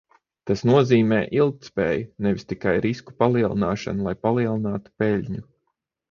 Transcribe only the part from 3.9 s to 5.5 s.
lai palielinātu peļņu.